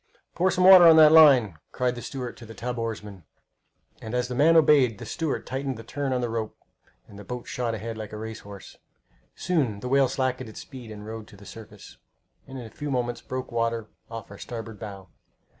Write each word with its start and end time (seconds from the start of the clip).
"Pour 0.33 0.49
some 0.49 0.63
water 0.63 0.87
on 0.87 0.95
that 0.95 1.11
line!" 1.11 1.59
cried 1.71 1.93
the 1.93 2.01
steward 2.01 2.35
to 2.35 2.43
the 2.43 2.55
tub 2.55 2.79
oarsman. 2.79 3.23
And 4.01 4.15
as 4.15 4.29
the 4.29 4.33
man 4.33 4.57
obeyed, 4.57 4.97
the 4.97 5.05
steward 5.05 5.45
tightened 5.45 5.77
the 5.77 5.83
turn 5.83 6.11
on 6.11 6.21
the 6.21 6.29
rope, 6.31 6.57
and 7.07 7.19
the 7.19 7.23
boat 7.23 7.45
shot 7.47 7.75
ahead 7.75 7.99
like 7.99 8.11
a 8.11 8.17
race 8.17 8.39
horse. 8.39 8.77
Soon 9.35 9.79
the 9.79 9.87
whale 9.87 10.07
slackened 10.07 10.49
his 10.49 10.57
speed 10.57 10.89
and 10.89 11.05
rode 11.05 11.27
to 11.27 11.37
the 11.37 11.45
surface, 11.45 11.97
and 12.47 12.57
in 12.57 12.65
a 12.65 12.71
few 12.71 12.89
moments 12.89 13.21
broke 13.21 13.51
water 13.51 13.89
off 14.09 14.31
our 14.31 14.39
starboard 14.39 14.79
bow. 14.79 15.07